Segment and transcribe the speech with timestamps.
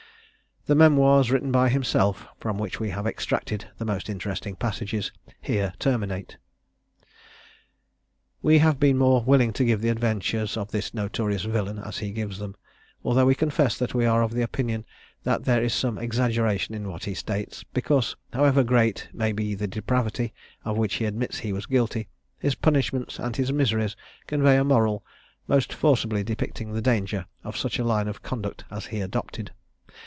[0.67, 5.73] The "Memoirs written by himself," from which we have extracted the most interesting passages, here
[5.79, 6.37] terminate.
[8.43, 11.97] We have been the more willing to give the adventures of this notorious villain, as
[11.97, 12.55] he gives them,
[13.03, 14.85] although we confess that we are of opinion
[15.23, 19.67] that there is some exaggeration in what he states because, however great may be the
[19.67, 20.31] depravity,
[20.63, 22.07] of which he admits he was guilty,
[22.37, 23.95] his punishments and his miseries
[24.27, 25.03] convey a moral,
[25.47, 29.51] most forcibly depicting the danger of such a line of conduct as he adopted.